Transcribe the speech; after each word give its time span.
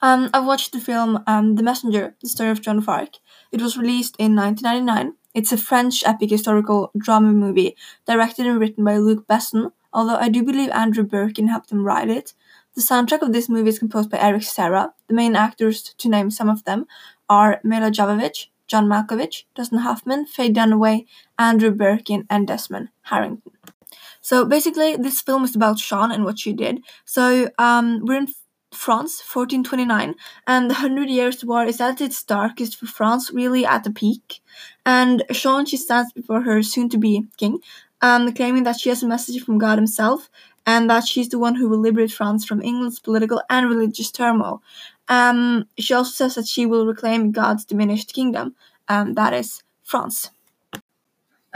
Um, 0.00 0.30
I 0.32 0.40
watched 0.40 0.72
the 0.72 0.80
film 0.80 1.22
um, 1.26 1.56
The 1.56 1.62
Messenger, 1.62 2.14
the 2.20 2.28
story 2.28 2.50
of 2.50 2.60
Joan 2.60 2.78
of 2.78 2.88
Arc. 2.88 3.16
It 3.50 3.60
was 3.60 3.76
released 3.76 4.14
in 4.18 4.36
1999. 4.36 5.14
It's 5.34 5.52
a 5.52 5.56
French 5.56 6.04
epic 6.04 6.30
historical 6.30 6.90
drama 6.96 7.32
movie 7.32 7.76
directed 8.06 8.46
and 8.46 8.60
written 8.60 8.84
by 8.84 8.96
Luc 8.96 9.26
Besson, 9.26 9.72
although 9.92 10.16
I 10.16 10.28
do 10.28 10.42
believe 10.42 10.70
Andrew 10.70 11.04
Birkin 11.04 11.48
helped 11.48 11.72
him 11.72 11.84
write 11.84 12.08
it. 12.08 12.34
The 12.74 12.80
soundtrack 12.82 13.22
of 13.22 13.32
this 13.32 13.48
movie 13.48 13.70
is 13.70 13.78
composed 13.78 14.10
by 14.10 14.18
Eric 14.18 14.44
Serra. 14.44 14.92
The 15.08 15.14
main 15.14 15.34
actors, 15.34 15.82
to 15.82 16.08
name 16.08 16.30
some 16.30 16.48
of 16.48 16.64
them, 16.64 16.86
are 17.28 17.60
Milla 17.64 17.90
Jovovich, 17.90 18.46
John 18.68 18.86
Malkovich, 18.86 19.44
Dustin 19.54 19.78
Hoffman, 19.78 20.26
Faye 20.26 20.52
Dunaway, 20.52 21.06
Andrew 21.38 21.72
Birkin, 21.72 22.24
and 22.30 22.46
Desmond 22.46 22.90
Harrington. 23.02 23.52
So 24.20 24.44
basically, 24.44 24.94
this 24.96 25.20
film 25.20 25.42
is 25.42 25.56
about 25.56 25.78
Jeanne 25.78 26.12
and 26.12 26.24
what 26.24 26.38
she 26.38 26.52
did. 26.52 26.82
So 27.04 27.50
um, 27.58 28.00
we're 28.04 28.18
in 28.18 28.28
France, 28.72 29.20
1429, 29.20 30.14
and 30.46 30.70
the 30.70 30.74
Hundred 30.74 31.08
Years' 31.08 31.44
War 31.44 31.64
is 31.64 31.80
at 31.80 32.00
its 32.00 32.22
darkest 32.22 32.76
for 32.76 32.86
France, 32.86 33.30
really 33.32 33.64
at 33.64 33.84
the 33.84 33.90
peak. 33.90 34.40
And 34.84 35.24
Jeanne, 35.30 35.66
she 35.66 35.76
stands 35.76 36.12
before 36.12 36.42
her 36.42 36.62
soon-to-be 36.62 37.26
king, 37.36 37.60
um, 38.02 38.32
claiming 38.32 38.64
that 38.64 38.78
she 38.78 38.90
has 38.90 39.02
a 39.02 39.08
message 39.08 39.42
from 39.42 39.58
God 39.58 39.78
Himself, 39.78 40.28
and 40.66 40.90
that 40.90 41.06
she's 41.06 41.30
the 41.30 41.38
one 41.38 41.54
who 41.54 41.68
will 41.68 41.78
liberate 41.78 42.12
France 42.12 42.44
from 42.44 42.62
England's 42.62 43.00
political 43.00 43.42
and 43.48 43.68
religious 43.68 44.10
turmoil. 44.10 44.62
Um, 45.08 45.66
she 45.78 45.94
also 45.94 46.10
says 46.10 46.34
that 46.34 46.46
she 46.46 46.66
will 46.66 46.86
reclaim 46.86 47.32
God's 47.32 47.64
diminished 47.64 48.12
kingdom, 48.12 48.54
um, 48.88 49.14
that 49.14 49.32
is 49.32 49.62
France. 49.82 50.30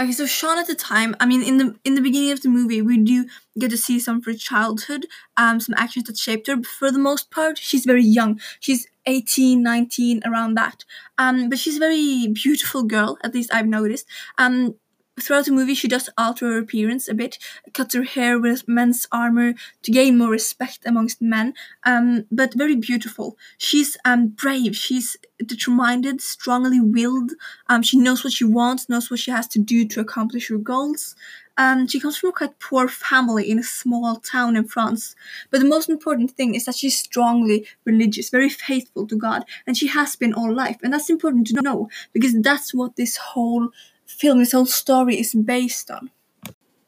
Okay, 0.00 0.12
so 0.12 0.26
Jeanne 0.26 0.58
at 0.58 0.66
the 0.66 0.74
time, 0.74 1.14
I 1.20 1.26
mean, 1.26 1.42
in 1.42 1.58
the 1.58 1.76
in 1.84 1.94
the 1.96 2.00
beginning 2.00 2.30
of 2.32 2.40
the 2.40 2.48
movie, 2.48 2.80
we 2.80 2.96
do 2.96 3.26
get 3.58 3.70
to 3.70 3.76
see 3.76 4.00
some 4.00 4.16
of 4.18 4.24
her 4.24 4.32
childhood, 4.32 5.06
um, 5.36 5.60
some 5.60 5.74
actions 5.76 6.06
that 6.06 6.16
shaped 6.16 6.46
her. 6.46 6.56
But 6.56 6.66
for 6.66 6.90
the 6.90 6.98
most 6.98 7.30
part, 7.30 7.58
she's 7.58 7.84
very 7.84 8.02
young. 8.04 8.40
She's 8.58 8.86
18, 9.04 9.62
19, 9.62 10.22
around 10.24 10.54
that. 10.54 10.84
Um, 11.18 11.50
but 11.50 11.58
she's 11.58 11.76
a 11.76 11.80
very 11.80 12.26
beautiful 12.28 12.84
girl, 12.84 13.18
at 13.22 13.34
least 13.34 13.52
I've 13.52 13.66
noticed. 13.66 14.06
Um, 14.38 14.76
throughout 15.20 15.44
the 15.44 15.52
movie, 15.52 15.74
she 15.74 15.88
does 15.88 16.08
alter 16.16 16.46
her 16.46 16.58
appearance 16.58 17.08
a 17.08 17.14
bit, 17.14 17.38
cuts 17.74 17.94
her 17.94 18.02
hair 18.02 18.38
with 18.38 18.66
men's 18.66 19.06
armor 19.12 19.54
to 19.82 19.92
gain 19.92 20.16
more 20.16 20.30
respect 20.30 20.80
amongst 20.86 21.20
men, 21.20 21.54
um, 21.84 22.24
but 22.30 22.54
very 22.54 22.76
beautiful. 22.76 23.36
She's 23.58 23.96
um, 24.04 24.28
brave, 24.28 24.76
she's 24.76 25.16
determined, 25.44 26.20
strongly 26.20 26.80
willed, 26.80 27.32
um, 27.68 27.82
she 27.82 27.98
knows 27.98 28.24
what 28.24 28.32
she 28.32 28.44
wants, 28.44 28.88
knows 28.88 29.10
what 29.10 29.20
she 29.20 29.30
has 29.30 29.46
to 29.48 29.58
do 29.58 29.86
to 29.88 30.00
accomplish 30.00 30.48
her 30.48 30.58
goals. 30.58 31.14
Um, 31.58 31.86
she 31.86 32.00
comes 32.00 32.16
from 32.16 32.30
a 32.30 32.32
quite 32.32 32.58
poor 32.58 32.88
family 32.88 33.50
in 33.50 33.58
a 33.58 33.62
small 33.62 34.16
town 34.16 34.56
in 34.56 34.64
France. 34.64 35.14
But 35.50 35.60
the 35.60 35.68
most 35.68 35.90
important 35.90 36.30
thing 36.30 36.54
is 36.54 36.64
that 36.64 36.76
she's 36.76 36.98
strongly 36.98 37.66
religious, 37.84 38.30
very 38.30 38.48
faithful 38.48 39.06
to 39.06 39.16
God, 39.16 39.44
and 39.66 39.76
she 39.76 39.88
has 39.88 40.16
been 40.16 40.32
all 40.32 40.52
life. 40.52 40.78
And 40.82 40.94
that's 40.94 41.10
important 41.10 41.48
to 41.48 41.60
know 41.60 41.90
because 42.14 42.34
that's 42.40 42.72
what 42.72 42.96
this 42.96 43.18
whole 43.18 43.68
film, 44.12 44.38
this 44.38 44.52
whole 44.52 44.66
story 44.66 45.18
is 45.18 45.34
based 45.34 45.90
on. 45.90 46.10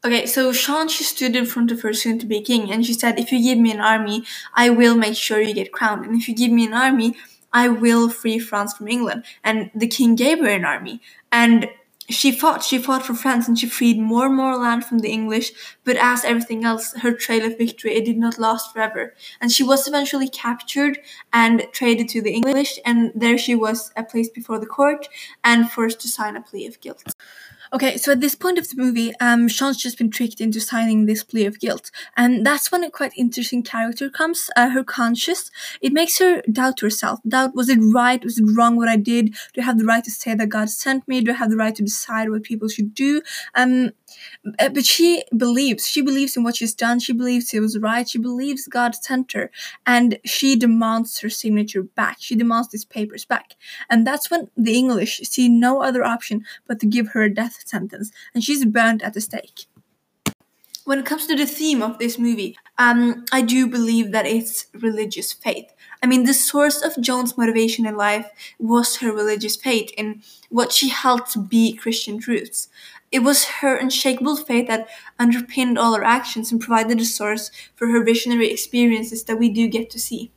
Okay, 0.04 0.26
so 0.26 0.52
Jeanne, 0.52 0.88
she 0.88 1.02
stood 1.02 1.34
in 1.34 1.46
front 1.46 1.70
of 1.70 1.80
her 1.80 1.94
soon 1.94 2.18
to 2.18 2.26
be 2.26 2.42
king, 2.42 2.70
and 2.70 2.84
she 2.84 2.92
said, 2.92 3.18
If 3.18 3.32
you 3.32 3.42
give 3.42 3.58
me 3.58 3.72
an 3.72 3.80
army, 3.80 4.24
I 4.54 4.68
will 4.68 4.94
make 4.94 5.16
sure 5.16 5.40
you 5.40 5.54
get 5.54 5.72
crowned. 5.72 6.04
And 6.04 6.20
if 6.20 6.28
you 6.28 6.34
give 6.34 6.52
me 6.52 6.66
an 6.66 6.74
army, 6.74 7.16
I 7.54 7.68
will 7.68 8.10
free 8.10 8.38
France 8.38 8.74
from 8.74 8.88
England. 8.88 9.24
And 9.42 9.70
the 9.74 9.86
king 9.86 10.14
gave 10.14 10.40
her 10.40 10.48
an 10.48 10.66
army. 10.66 11.00
And 11.32 11.68
she 12.08 12.32
fought, 12.32 12.62
she 12.62 12.78
fought 12.78 13.04
for 13.04 13.14
France 13.14 13.48
and 13.48 13.58
she 13.58 13.66
freed 13.66 13.98
more 13.98 14.26
and 14.26 14.36
more 14.36 14.56
land 14.56 14.84
from 14.84 14.98
the 14.98 15.10
English, 15.10 15.52
but 15.84 15.96
as 15.96 16.24
everything 16.24 16.64
else, 16.64 16.92
her 16.94 17.12
trail 17.12 17.44
of 17.44 17.56
victory, 17.56 17.94
it 17.94 18.04
did 18.04 18.18
not 18.18 18.38
last 18.38 18.72
forever. 18.72 19.14
And 19.40 19.50
she 19.50 19.62
was 19.62 19.88
eventually 19.88 20.28
captured 20.28 20.98
and 21.32 21.66
traded 21.72 22.08
to 22.10 22.20
the 22.20 22.32
English, 22.32 22.78
and 22.84 23.12
there 23.14 23.38
she 23.38 23.54
was 23.54 23.90
placed 24.10 24.34
before 24.34 24.58
the 24.58 24.66
court 24.66 25.08
and 25.42 25.70
forced 25.70 26.00
to 26.00 26.08
sign 26.08 26.36
a 26.36 26.42
plea 26.42 26.66
of 26.66 26.80
guilt. 26.80 27.14
Okay, 27.74 27.96
so 27.96 28.12
at 28.12 28.20
this 28.20 28.36
point 28.36 28.56
of 28.56 28.68
the 28.68 28.76
movie, 28.76 29.12
um, 29.18 29.48
Jeanne's 29.48 29.78
just 29.78 29.98
been 29.98 30.08
tricked 30.08 30.40
into 30.40 30.60
signing 30.60 31.06
this 31.06 31.24
plea 31.24 31.44
of 31.44 31.58
guilt, 31.58 31.90
and 32.16 32.46
that's 32.46 32.70
when 32.70 32.84
a 32.84 32.90
quite 32.90 33.12
interesting 33.16 33.64
character 33.64 34.08
comes. 34.08 34.48
Uh, 34.54 34.68
her 34.68 34.84
conscience. 34.84 35.50
It 35.80 35.92
makes 35.92 36.20
her 36.20 36.40
doubt 36.42 36.78
herself. 36.78 37.18
Doubt: 37.26 37.56
was 37.56 37.68
it 37.68 37.80
right? 37.82 38.22
Was 38.22 38.38
it 38.38 38.44
wrong? 38.56 38.76
What 38.76 38.88
I 38.88 38.94
did? 38.96 39.34
Do 39.54 39.60
I 39.60 39.64
have 39.64 39.78
the 39.78 39.84
right 39.84 40.04
to 40.04 40.10
say 40.12 40.34
that 40.36 40.50
God 40.50 40.70
sent 40.70 41.08
me? 41.08 41.20
Do 41.20 41.32
I 41.32 41.34
have 41.34 41.50
the 41.50 41.56
right 41.56 41.74
to 41.74 41.82
decide 41.82 42.30
what 42.30 42.44
people 42.44 42.68
should 42.68 42.94
do? 42.94 43.22
Um, 43.56 43.90
uh, 44.60 44.68
but 44.68 44.84
she 44.84 45.24
believes. 45.36 45.88
She 45.88 46.00
believes 46.00 46.36
in 46.36 46.44
what 46.44 46.54
she's 46.54 46.76
done. 46.76 47.00
She 47.00 47.12
believes 47.12 47.52
it 47.52 47.58
was 47.58 47.76
right. 47.76 48.08
She 48.08 48.18
believes 48.18 48.68
God 48.68 48.94
sent 48.94 49.32
her, 49.32 49.50
and 49.84 50.20
she 50.24 50.54
demands 50.54 51.18
her 51.18 51.28
signature 51.28 51.82
back. 51.82 52.18
She 52.20 52.36
demands 52.36 52.68
these 52.68 52.84
papers 52.84 53.24
back, 53.24 53.56
and 53.90 54.06
that's 54.06 54.30
when 54.30 54.48
the 54.56 54.76
English 54.78 55.18
see 55.24 55.48
no 55.48 55.82
other 55.82 56.04
option 56.04 56.44
but 56.68 56.78
to 56.78 56.86
give 56.86 57.08
her 57.08 57.22
a 57.22 57.34
death 57.34 57.63
sentence, 57.64 58.10
and 58.34 58.42
she's 58.44 58.64
burned 58.64 59.02
at 59.02 59.14
the 59.14 59.20
stake. 59.20 59.66
When 60.84 60.98
it 60.98 61.06
comes 61.06 61.26
to 61.26 61.34
the 61.34 61.46
theme 61.46 61.82
of 61.82 61.98
this 61.98 62.18
movie, 62.18 62.58
um, 62.76 63.24
I 63.32 63.40
do 63.40 63.66
believe 63.66 64.12
that 64.12 64.26
it's 64.26 64.66
religious 64.74 65.32
faith. 65.32 65.72
I 66.02 66.06
mean, 66.06 66.24
the 66.24 66.34
source 66.34 66.82
of 66.82 67.00
Joan's 67.00 67.38
motivation 67.38 67.86
in 67.86 67.96
life 67.96 68.28
was 68.58 68.96
her 68.96 69.10
religious 69.10 69.56
faith 69.56 69.90
in 69.96 70.22
what 70.50 70.72
she 70.72 70.90
held 70.90 71.24
to 71.28 71.38
be 71.38 71.72
Christian 71.72 72.20
truths. 72.20 72.68
It 73.10 73.20
was 73.20 73.44
her 73.62 73.76
unshakable 73.76 74.36
faith 74.36 74.68
that 74.68 74.88
underpinned 75.18 75.78
all 75.78 75.94
her 75.94 76.04
actions 76.04 76.52
and 76.52 76.60
provided 76.60 76.98
the 76.98 77.06
source 77.06 77.50
for 77.74 77.88
her 77.88 78.04
visionary 78.04 78.50
experiences 78.50 79.24
that 79.24 79.38
we 79.38 79.48
do 79.48 79.68
get 79.68 79.88
to 79.90 79.98
see. 79.98 80.32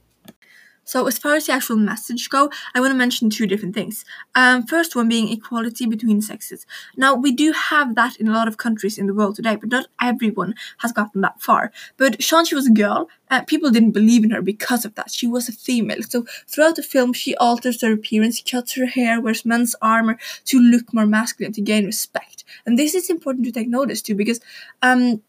So, 0.88 1.06
as 1.06 1.18
far 1.18 1.36
as 1.36 1.46
the 1.46 1.52
actual 1.52 1.76
message 1.76 2.30
go, 2.30 2.50
I 2.74 2.80
want 2.80 2.92
to 2.92 2.98
mention 2.98 3.30
two 3.30 3.46
different 3.46 3.76
things. 3.76 4.06
Um, 4.36 4.66
first 4.66 4.96
one 4.96 5.10
being 5.10 5.28
equality 5.28 5.86
between 5.86 6.22
sexes. 6.22 6.66
Now, 6.96 7.14
we 7.14 7.34
do 7.34 7.52
have 7.52 7.96
that 7.96 8.16
in 8.16 8.30
a 8.30 8.32
lot 8.32 8.48
of 8.48 8.56
countries 8.56 8.98
in 8.98 9.06
the 9.06 9.14
world 9.14 9.36
today, 9.36 9.58
but 9.58 9.68
not 9.70 9.88
everyone 10.02 10.56
has 10.78 10.94
gotten 10.94 11.20
that 11.22 11.42
far. 11.42 11.74
But 11.98 12.24
she 12.24 12.56
was 12.56 12.68
a 12.68 12.72
girl, 12.72 13.10
and 13.30 13.46
people 13.46 13.70
didn't 13.70 13.92
believe 13.92 14.24
in 14.24 14.30
her 14.30 14.42
because 14.42 14.86
of 14.86 14.96
that. 14.96 15.12
She 15.12 15.28
was 15.28 15.50
a 15.50 15.52
female. 15.52 16.04
So, 16.04 16.26
throughout 16.48 16.78
the 16.78 16.84
film, 16.84 17.12
she 17.12 17.36
alters 17.36 17.82
her 17.82 17.92
appearance, 17.92 18.42
cuts 18.42 18.76
her 18.76 18.86
hair, 18.86 19.20
wears 19.20 19.46
men's 19.46 19.76
armor 19.82 20.18
to 20.46 20.58
look 20.58 20.94
more 20.94 21.06
masculine, 21.06 21.52
to 21.52 21.62
gain 21.62 21.86
respect. 21.86 22.46
And 22.66 22.80
this 22.80 22.96
is 22.96 23.10
important 23.10 23.46
to 23.46 23.52
take 23.52 23.68
notice 23.68 24.02
to 24.04 24.16
because 24.16 24.40
um, 24.82 25.22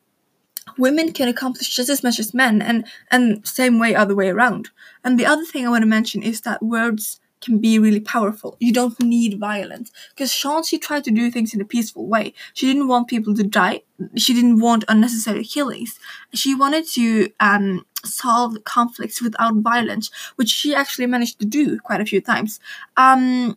women 0.77 1.13
can 1.13 1.29
accomplish 1.29 1.75
just 1.75 1.89
as 1.89 2.03
much 2.03 2.19
as 2.19 2.35
men 2.35 2.61
and 2.61 2.87
and 3.11 3.47
same 3.47 3.79
way 3.79 3.95
other 3.95 4.15
way 4.15 4.29
around. 4.29 4.71
And 5.05 5.19
the 5.19 5.27
other 5.27 5.45
thing 5.45 5.67
i 5.67 5.71
want 5.71 5.83
to 5.83 5.89
mention 5.89 6.23
is 6.23 6.43
that 6.43 6.63
words 6.63 7.21
can 7.41 7.59
be 7.59 7.79
really 7.79 8.01
powerful. 8.01 8.57
You 8.59 8.73
don't 8.73 8.99
need 9.01 9.39
violence 9.39 9.93
because 10.11 10.35
Jeanne 10.35 10.65
she 10.65 10.79
tried 10.79 11.05
to 11.05 11.11
do 11.11 11.31
things 11.31 11.55
in 11.55 11.61
a 11.61 11.65
peaceful 11.65 12.07
way. 12.07 12.35
She 12.53 12.67
didn't 12.67 12.89
want 12.89 13.09
people 13.09 13.35
to 13.35 13.45
die. 13.45 13.83
She 14.17 14.35
didn't 14.35 14.61
want 14.61 14.85
unnecessary 14.89 15.45
killings. 15.45 15.99
She 16.35 16.55
wanted 16.55 16.87
to 16.89 17.31
um, 17.39 17.87
solve 18.05 18.57
conflicts 18.65 19.23
without 19.23 19.55
violence 19.57 20.11
which 20.37 20.49
she 20.49 20.75
actually 20.75 21.07
managed 21.07 21.39
to 21.41 21.47
do 21.47 21.79
quite 21.79 22.01
a 22.01 22.07
few 22.07 22.21
times. 22.21 22.61
Um, 22.97 23.57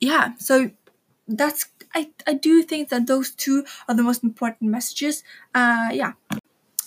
yeah 0.00 0.32
so 0.38 0.70
that's 1.28 1.66
I, 1.94 2.10
I 2.26 2.34
do 2.34 2.62
think 2.62 2.88
that 2.90 3.06
those 3.06 3.30
two 3.30 3.64
are 3.88 3.94
the 3.94 4.02
most 4.02 4.22
important 4.22 4.70
messages. 4.70 5.22
Uh, 5.54 5.88
yeah. 5.92 6.12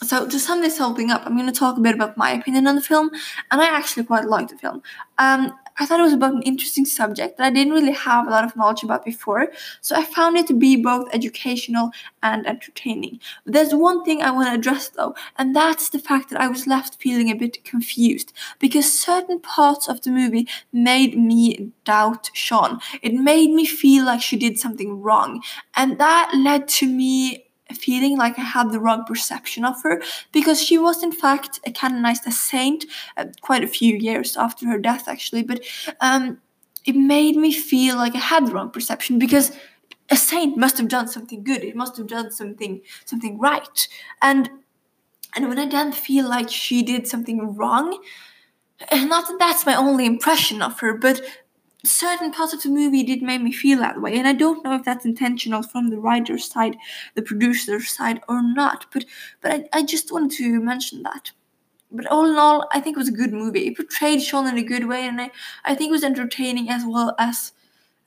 So 0.02 0.28
to 0.28 0.40
sum 0.40 0.62
this 0.62 0.78
whole 0.78 0.96
thing 0.96 1.12
up, 1.12 1.24
I'm 1.26 1.36
going 1.36 1.52
to 1.52 1.60
talk 1.60 1.78
a 1.78 1.82
bit 1.82 1.96
about 1.96 2.16
my 2.16 2.32
opinion 2.32 2.68
on 2.68 2.76
the 2.76 2.82
film, 2.82 3.10
and 3.52 3.62
I 3.62 3.66
actually 3.66 4.06
quite 4.06 4.26
like 4.26 4.48
the 4.48 4.58
film. 4.58 4.82
Um, 5.18 5.54
I 5.80 5.86
thought 5.86 6.00
it 6.00 6.04
was 6.04 6.14
about 6.14 6.34
an 6.34 6.42
interesting 6.44 6.86
subject 6.86 7.38
that 7.38 7.46
I 7.46 7.50
didn't 7.50 7.74
really 7.74 7.94
have 7.94 8.28
a 8.28 8.30
lot 8.30 8.44
of 8.44 8.56
knowledge 8.56 8.84
about 8.84 9.06
before, 9.06 9.48
so 9.82 9.96
I 9.96 10.04
found 10.04 10.38
it 10.38 10.48
to 10.48 10.54
be 10.54 10.76
both 10.76 11.08
educational 11.14 11.92
and 12.22 12.46
entertaining. 12.46 13.20
There's 13.46 13.74
one 13.74 14.04
thing 14.04 14.22
I 14.22 14.32
want 14.32 14.50
to 14.50 14.56
address 14.56 14.90
though, 14.90 15.16
and 15.38 15.56
that's 15.56 15.90
the 15.90 16.00
fact 16.00 16.30
that 16.30 16.42
I 16.42 16.48
was 16.48 16.68
left 16.68 17.02
feeling 17.02 17.30
a 17.30 17.36
bit 17.36 17.64
confused 17.64 18.34
because 18.60 18.92
certain 18.92 19.40
parts 19.40 19.88
of 19.88 20.02
the 20.02 20.12
movie 20.12 20.48
made 20.74 21.18
me 21.18 21.72
doubt 21.86 22.30
Jeanne. 22.34 22.80
It 23.02 23.14
made 23.14 23.52
me 23.52 23.66
feel 23.66 24.06
like 24.06 24.22
she 24.22 24.38
did 24.38 24.60
something 24.60 25.02
wrong, 25.02 25.42
and 25.76 25.98
that 26.00 26.32
led 26.36 26.68
to 26.80 26.88
me 26.88 27.46
feeling 27.74 28.18
like 28.18 28.38
I 28.38 28.44
had 28.44 28.72
the 28.72 28.80
wrong 28.80 29.04
perception 29.06 29.66
of 29.66 29.82
her 29.84 30.02
because 30.32 30.62
she 30.62 30.78
was 30.78 31.04
in 31.04 31.12
fact 31.12 31.60
canonized 31.74 32.24
as 32.26 32.40
saint 32.40 32.86
uh, 33.18 33.26
quite 33.42 33.64
a 33.64 33.68
few 33.68 33.96
years 33.96 34.38
after 34.38 34.68
her 34.68 34.80
death 34.80 35.08
actually. 35.08 35.44
But 35.44 35.64
um, 36.02 36.40
it 36.86 36.96
made 36.96 37.36
me 37.36 37.52
feel 37.52 37.96
like 37.96 38.16
I 38.16 38.20
had 38.20 38.48
the 38.48 38.52
wrong 38.52 38.72
perception 38.72 39.20
because 39.20 39.52
a 40.10 40.16
saint 40.16 40.58
must 40.58 40.78
have 40.78 40.88
done 40.88 41.08
something 41.08 41.44
good. 41.44 41.64
It 41.64 41.76
must 41.76 41.98
have 41.98 42.08
done 42.08 42.32
something 42.32 42.82
something 43.06 43.38
right. 43.38 43.88
And 44.22 44.50
and 45.36 45.48
when 45.48 45.60
I 45.60 45.68
then 45.68 45.92
feel 45.92 46.28
like 46.28 46.50
she 46.50 46.82
did 46.82 47.08
something 47.08 47.56
wrong 47.56 48.00
not 48.92 49.28
that 49.28 49.38
that's 49.40 49.66
my 49.66 49.76
only 49.76 50.06
impression 50.06 50.62
of 50.62 50.80
her 50.80 50.94
but 50.94 51.22
certain 51.84 52.32
parts 52.32 52.54
of 52.54 52.62
the 52.62 52.70
movie 52.70 53.04
did 53.04 53.22
make 53.22 53.42
me 53.42 53.52
feel 53.52 53.80
that 53.80 54.02
way 54.02 54.18
and 54.18 54.28
i 54.28 54.34
don't 54.34 54.64
know 54.64 54.76
if 54.76 54.84
that's 54.84 55.06
intentional 55.06 55.64
from 55.64 55.90
the 55.90 55.98
writer's 55.98 56.46
side 56.46 56.76
the 57.16 57.22
producer's 57.22 57.90
side 57.90 58.20
or 58.28 58.42
not 58.42 58.86
but 58.92 59.06
but 59.42 59.52
i, 59.52 59.64
I 59.72 59.84
just 59.84 60.12
wanted 60.12 60.32
to 60.38 60.60
mention 60.60 61.04
that 61.04 61.32
but 61.92 62.06
all 62.08 62.30
in 62.30 62.38
all, 62.38 62.68
I 62.72 62.80
think 62.80 62.96
it 62.96 63.00
was 63.00 63.10
a 63.10 63.14
good 63.14 63.34
movie. 63.34 63.68
It 63.68 63.76
portrayed 63.76 64.22
Jeanne 64.22 64.48
in 64.48 64.58
a 64.58 64.64
good 64.64 64.88
way, 64.88 65.08
and 65.08 65.20
I, 65.20 65.32
I 65.66 65.74
think 65.74 65.90
it 65.90 65.94
was 65.94 66.04
entertaining 66.04 66.70
as 66.70 66.84
well 66.86 67.16
as 67.18 67.54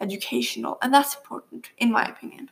educational, 0.00 0.78
and 0.82 0.94
that's 0.94 1.16
important, 1.16 1.70
in 1.78 1.90
my 1.90 2.04
opinion. 2.04 2.50